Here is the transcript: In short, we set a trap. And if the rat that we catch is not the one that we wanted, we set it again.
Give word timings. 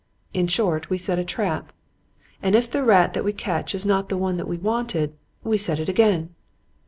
In 0.33 0.47
short, 0.47 0.89
we 0.89 0.97
set 0.97 1.19
a 1.19 1.23
trap. 1.23 1.71
And 2.41 2.55
if 2.55 2.71
the 2.71 2.81
rat 2.83 3.13
that 3.13 3.23
we 3.23 3.33
catch 3.33 3.75
is 3.75 3.85
not 3.85 4.09
the 4.09 4.17
one 4.17 4.37
that 4.37 4.47
we 4.47 4.57
wanted, 4.57 5.13
we 5.43 5.59
set 5.59 5.79
it 5.79 5.89
again. 5.89 6.33